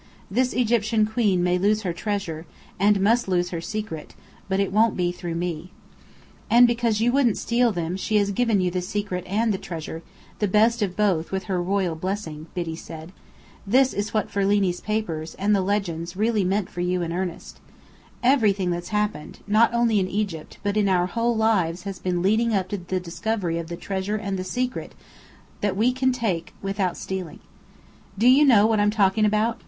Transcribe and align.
This 0.31 0.53
Egyptian 0.53 1.05
queen 1.05 1.43
may 1.43 1.59
lose 1.59 1.83
her 1.83 1.93
treasure, 1.93 2.47
and 2.79 2.99
must 2.99 3.27
lose 3.27 3.51
her 3.51 3.61
secret; 3.61 4.15
but 4.49 4.59
it 4.59 4.71
won't 4.73 4.97
be 4.97 5.11
through 5.11 5.35
me." 5.35 5.69
"And 6.49 6.65
because 6.65 7.01
you 7.01 7.11
wouldn't 7.11 7.37
steal 7.37 7.71
them, 7.71 7.95
she 7.97 8.15
has 8.15 8.31
given 8.31 8.59
you 8.61 8.71
the 8.71 8.81
secret 8.81 9.23
and 9.27 9.53
the 9.53 9.59
treasure, 9.59 10.01
the 10.39 10.47
best 10.47 10.81
of 10.81 10.95
both, 10.97 11.31
with 11.31 11.43
her 11.43 11.61
royal 11.61 11.93
blessing," 11.93 12.47
Biddy 12.55 12.75
said. 12.75 13.11
"This 13.67 13.93
is 13.93 14.11
what 14.11 14.31
Ferlini's 14.31 14.81
papers, 14.81 15.35
and 15.35 15.55
the 15.55 15.61
legends, 15.61 16.17
really 16.17 16.43
meant 16.43 16.71
for 16.71 16.81
you 16.81 17.03
and 17.03 17.13
Ernest. 17.13 17.59
Everything 18.23 18.71
that's 18.71 18.89
happened, 18.89 19.41
not 19.45 19.71
only 19.71 19.99
in 19.99 20.07
Egypt, 20.09 20.57
but 20.63 20.75
in 20.77 20.89
our 20.89 21.05
whole 21.05 21.35
lives, 21.35 21.83
has 21.83 21.99
been 21.99 22.23
leading 22.23 22.55
up 22.55 22.69
to 22.69 22.77
the 22.79 22.99
discovery 22.99 23.59
of 23.59 23.67
the 23.67 23.77
Treasure 23.77 24.15
and 24.15 24.39
the 24.39 24.43
Secret 24.43 24.95
that 25.61 25.77
we 25.77 25.91
can 25.91 26.11
take 26.11 26.55
without 26.59 26.97
stealing. 26.97 27.39
Do 28.17 28.27
you 28.27 28.43
know 28.43 28.65
what 28.65 28.79
I'm 28.79 28.89
talking 28.89 29.25
about? 29.25 29.59